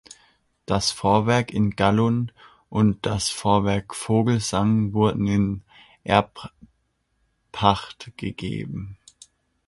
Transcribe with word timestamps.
Das 0.65 0.89
Vorwerk 0.89 1.53
in 1.53 1.75
Gallun 1.75 2.31
und 2.71 3.05
das 3.05 3.29
Vorwerk 3.29 3.93
Vogelsang 3.93 4.93
wurden 4.93 5.27
in 5.27 5.61
Erbpacht 6.03 6.57
gegeben. 8.17 8.97